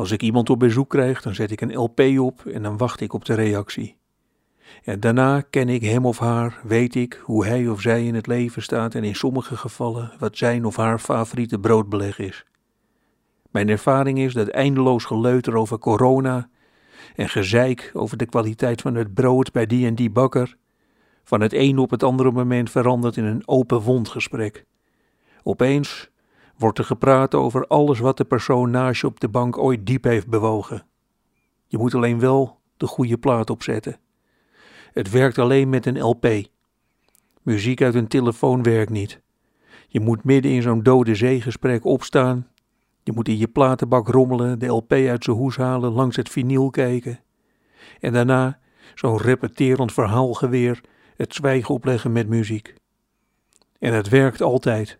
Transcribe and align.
Als 0.00 0.10
ik 0.10 0.22
iemand 0.22 0.50
op 0.50 0.58
bezoek 0.58 0.88
krijg, 0.88 1.22
dan 1.22 1.34
zet 1.34 1.50
ik 1.50 1.60
een 1.60 1.74
LP 1.74 2.00
op 2.18 2.46
en 2.46 2.62
dan 2.62 2.76
wacht 2.76 3.00
ik 3.00 3.12
op 3.12 3.24
de 3.24 3.34
reactie. 3.34 3.96
En 4.84 5.00
daarna 5.00 5.40
ken 5.40 5.68
ik 5.68 5.82
hem 5.82 6.06
of 6.06 6.18
haar, 6.18 6.60
weet 6.62 6.94
ik 6.94 7.20
hoe 7.24 7.46
hij 7.46 7.68
of 7.68 7.80
zij 7.80 8.06
in 8.06 8.14
het 8.14 8.26
leven 8.26 8.62
staat 8.62 8.94
en 8.94 9.04
in 9.04 9.14
sommige 9.14 9.56
gevallen 9.56 10.12
wat 10.18 10.36
zijn 10.36 10.64
of 10.64 10.76
haar 10.76 10.98
favoriete 10.98 11.58
broodbeleg 11.58 12.18
is. 12.18 12.44
Mijn 13.50 13.68
ervaring 13.68 14.18
is 14.18 14.34
dat 14.34 14.48
eindeloos 14.48 15.04
geleuter 15.04 15.56
over 15.56 15.78
corona 15.78 16.48
en 17.14 17.28
gezeik 17.28 17.90
over 17.92 18.16
de 18.16 18.26
kwaliteit 18.26 18.80
van 18.80 18.94
het 18.94 19.14
brood 19.14 19.52
bij 19.52 19.66
die 19.66 19.86
en 19.86 19.94
die 19.94 20.10
bakker 20.10 20.56
van 21.24 21.40
het 21.40 21.52
een 21.52 21.78
op 21.78 21.90
het 21.90 22.02
andere 22.02 22.30
moment 22.30 22.70
verandert 22.70 23.16
in 23.16 23.24
een 23.24 23.48
open 23.48 23.80
wondgesprek. 23.80 24.64
Opeens 25.42 26.10
wordt 26.60 26.78
er 26.78 26.84
gepraat 26.84 27.34
over 27.34 27.66
alles 27.66 27.98
wat 27.98 28.16
de 28.16 28.24
persoon 28.24 28.70
naast 28.70 29.00
je 29.00 29.06
op 29.06 29.20
de 29.20 29.28
bank 29.28 29.58
ooit 29.58 29.86
diep 29.86 30.04
heeft 30.04 30.28
bewogen. 30.28 30.86
Je 31.66 31.78
moet 31.78 31.94
alleen 31.94 32.18
wel 32.18 32.58
de 32.76 32.86
goede 32.86 33.18
plaat 33.18 33.50
opzetten. 33.50 33.98
Het 34.92 35.10
werkt 35.10 35.38
alleen 35.38 35.68
met 35.68 35.86
een 35.86 36.00
LP. 36.00 36.28
Muziek 37.42 37.82
uit 37.82 37.94
een 37.94 38.08
telefoon 38.08 38.62
werkt 38.62 38.90
niet. 38.90 39.20
Je 39.88 40.00
moet 40.00 40.24
midden 40.24 40.50
in 40.50 40.62
zo'n 40.62 40.82
dode 40.82 41.14
zeegesprek 41.14 41.84
opstaan. 41.84 42.48
Je 43.02 43.12
moet 43.12 43.28
in 43.28 43.38
je 43.38 43.48
platenbak 43.48 44.08
rommelen, 44.08 44.58
de 44.58 44.66
LP 44.66 44.92
uit 44.92 45.24
zijn 45.24 45.36
hoes 45.36 45.56
halen, 45.56 45.92
langs 45.92 46.16
het 46.16 46.28
vinyl 46.28 46.70
kijken. 46.70 47.20
En 48.00 48.12
daarna 48.12 48.58
zo'n 48.94 49.18
repeterend 49.18 49.92
verhaalgeweer 49.92 50.80
het 51.16 51.34
zwijgen 51.34 51.74
opleggen 51.74 52.12
met 52.12 52.28
muziek. 52.28 52.74
En 53.78 53.94
het 53.94 54.08
werkt 54.08 54.42
altijd. 54.42 54.99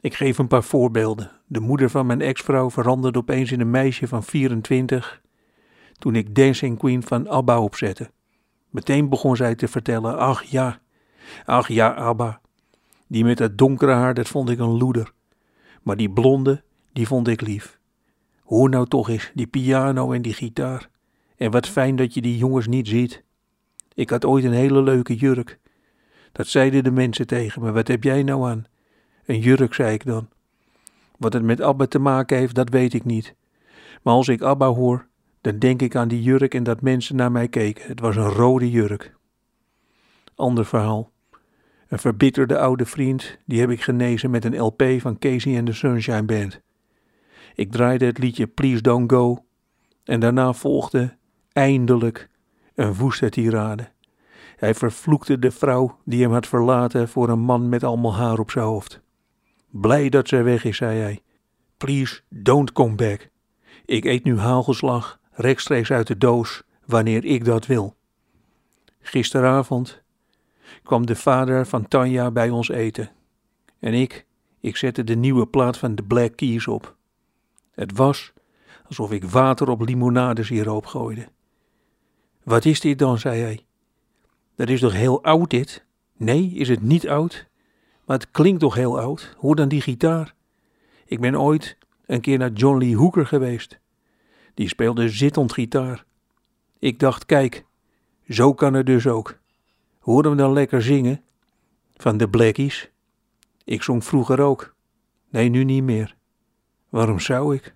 Ik 0.00 0.14
geef 0.14 0.38
een 0.38 0.48
paar 0.48 0.62
voorbeelden. 0.62 1.30
De 1.46 1.60
moeder 1.60 1.90
van 1.90 2.06
mijn 2.06 2.20
ex-vrouw 2.20 2.70
veranderde 2.70 3.18
opeens 3.18 3.52
in 3.52 3.60
een 3.60 3.70
meisje 3.70 4.08
van 4.08 4.22
24 4.22 5.20
toen 5.98 6.14
ik 6.14 6.34
Dancing 6.34 6.78
Queen 6.78 7.02
van 7.02 7.28
ABBA 7.28 7.60
opzette. 7.60 8.10
Meteen 8.70 9.08
begon 9.08 9.36
zij 9.36 9.54
te 9.54 9.68
vertellen, 9.68 10.18
ach 10.18 10.42
ja, 10.42 10.80
ach 11.44 11.68
ja 11.68 11.94
ABBA. 11.94 12.40
Die 13.06 13.24
met 13.24 13.38
dat 13.38 13.58
donkere 13.58 13.92
haar, 13.92 14.14
dat 14.14 14.28
vond 14.28 14.50
ik 14.50 14.58
een 14.58 14.76
loeder. 14.78 15.12
Maar 15.82 15.96
die 15.96 16.10
blonde, 16.10 16.62
die 16.92 17.06
vond 17.06 17.28
ik 17.28 17.40
lief. 17.40 17.78
Hoor 18.44 18.68
nou 18.68 18.86
toch 18.86 19.08
eens, 19.08 19.30
die 19.34 19.46
piano 19.46 20.12
en 20.12 20.22
die 20.22 20.32
gitaar. 20.32 20.88
En 21.36 21.50
wat 21.50 21.68
fijn 21.68 21.96
dat 21.96 22.14
je 22.14 22.20
die 22.20 22.36
jongens 22.36 22.66
niet 22.66 22.88
ziet. 22.88 23.24
Ik 23.94 24.10
had 24.10 24.24
ooit 24.24 24.44
een 24.44 24.52
hele 24.52 24.82
leuke 24.82 25.14
jurk. 25.14 25.58
Dat 26.32 26.46
zeiden 26.46 26.84
de 26.84 26.90
mensen 26.90 27.26
tegen 27.26 27.62
me, 27.62 27.72
wat 27.72 27.88
heb 27.88 28.02
jij 28.02 28.22
nou 28.22 28.48
aan? 28.48 28.66
Een 29.28 29.40
jurk, 29.40 29.74
zei 29.74 29.94
ik 29.94 30.04
dan. 30.04 30.28
Wat 31.18 31.32
het 31.32 31.42
met 31.42 31.60
Abba 31.60 31.86
te 31.86 31.98
maken 31.98 32.36
heeft, 32.36 32.54
dat 32.54 32.68
weet 32.68 32.94
ik 32.94 33.04
niet. 33.04 33.34
Maar 34.02 34.14
als 34.14 34.28
ik 34.28 34.42
Abba 34.42 34.66
hoor, 34.66 35.06
dan 35.40 35.58
denk 35.58 35.82
ik 35.82 35.96
aan 35.96 36.08
die 36.08 36.22
jurk 36.22 36.54
en 36.54 36.62
dat 36.62 36.80
mensen 36.80 37.16
naar 37.16 37.32
mij 37.32 37.48
keken. 37.48 37.88
Het 37.88 38.00
was 38.00 38.16
een 38.16 38.28
rode 38.28 38.70
jurk. 38.70 39.14
Ander 40.34 40.64
verhaal. 40.64 41.10
Een 41.88 41.98
verbitterde 41.98 42.58
oude 42.58 42.86
vriend, 42.86 43.38
die 43.46 43.60
heb 43.60 43.70
ik 43.70 43.82
genezen 43.82 44.30
met 44.30 44.44
een 44.44 44.58
LP 44.58 44.82
van 44.98 45.18
Casey 45.18 45.56
and 45.56 45.66
the 45.66 45.72
Sunshine 45.72 46.22
Band. 46.22 46.60
Ik 47.54 47.72
draaide 47.72 48.04
het 48.04 48.18
liedje 48.18 48.46
Please 48.46 48.82
Don't 48.82 49.12
Go 49.12 49.44
en 50.04 50.20
daarna 50.20 50.52
volgde 50.52 51.16
eindelijk 51.52 52.28
een 52.74 52.94
woeste 52.94 53.28
tirade. 53.28 53.88
Hij 54.56 54.74
vervloekte 54.74 55.38
de 55.38 55.50
vrouw 55.50 55.98
die 56.04 56.22
hem 56.22 56.32
had 56.32 56.46
verlaten 56.46 57.08
voor 57.08 57.28
een 57.28 57.40
man 57.40 57.68
met 57.68 57.84
allemaal 57.84 58.14
haar 58.14 58.38
op 58.38 58.50
zijn 58.50 58.64
hoofd. 58.64 59.06
Blij 59.70 60.08
dat 60.08 60.28
zij 60.28 60.44
weg 60.44 60.64
is, 60.64 60.76
zei 60.76 60.98
hij. 60.98 61.22
Please 61.76 62.20
don't 62.28 62.72
come 62.72 62.94
back. 62.94 63.28
Ik 63.84 64.04
eet 64.04 64.24
nu 64.24 64.38
hagelslag 64.38 65.20
rechtstreeks 65.30 65.90
uit 65.90 66.06
de 66.06 66.18
doos 66.18 66.62
wanneer 66.86 67.24
ik 67.24 67.44
dat 67.44 67.66
wil. 67.66 67.96
Gisteravond 69.00 70.02
kwam 70.82 71.06
de 71.06 71.16
vader 71.16 71.66
van 71.66 71.88
Tanja 71.88 72.30
bij 72.30 72.50
ons 72.50 72.68
eten. 72.68 73.10
En 73.78 73.94
ik, 73.94 74.26
ik 74.60 74.76
zette 74.76 75.04
de 75.04 75.16
nieuwe 75.16 75.46
plaat 75.46 75.78
van 75.78 75.94
de 75.94 76.02
Black 76.02 76.36
Keys 76.36 76.66
op. 76.66 76.96
Het 77.70 77.96
was 77.96 78.32
alsof 78.86 79.12
ik 79.12 79.24
water 79.24 79.68
op 79.68 79.80
limonadesiroop 79.80 80.86
gooide. 80.86 81.28
Wat 82.42 82.64
is 82.64 82.80
dit 82.80 82.98
dan, 82.98 83.18
zei 83.18 83.40
hij. 83.40 83.66
Dat 84.56 84.68
is 84.68 84.80
toch 84.80 84.92
heel 84.92 85.22
oud 85.22 85.50
dit? 85.50 85.84
Nee, 86.16 86.50
is 86.54 86.68
het 86.68 86.82
niet 86.82 87.08
oud? 87.08 87.47
Maar 88.08 88.18
het 88.18 88.30
klinkt 88.30 88.60
toch 88.60 88.74
heel 88.74 89.00
oud? 89.00 89.34
Hoor 89.38 89.56
dan 89.56 89.68
die 89.68 89.80
gitaar. 89.80 90.34
Ik 91.04 91.20
ben 91.20 91.40
ooit 91.40 91.76
een 92.06 92.20
keer 92.20 92.38
naar 92.38 92.52
John 92.52 92.78
Lee 92.78 92.96
Hooker 92.96 93.26
geweest. 93.26 93.78
Die 94.54 94.68
speelde 94.68 95.08
zittend 95.08 95.52
gitaar. 95.52 96.04
Ik 96.78 96.98
dacht, 96.98 97.26
kijk, 97.26 97.64
zo 98.28 98.54
kan 98.54 98.74
het 98.74 98.86
dus 98.86 99.06
ook. 99.06 99.38
Hoor 99.98 100.24
hem 100.24 100.36
dan 100.36 100.52
lekker 100.52 100.82
zingen? 100.82 101.22
Van 101.96 102.16
de 102.16 102.28
Blackies. 102.28 102.90
Ik 103.64 103.82
zong 103.82 104.04
vroeger 104.04 104.40
ook. 104.40 104.74
Nee, 105.30 105.48
nu 105.48 105.64
niet 105.64 105.82
meer. 105.82 106.16
Waarom 106.88 107.20
zou 107.20 107.54
ik? 107.54 107.74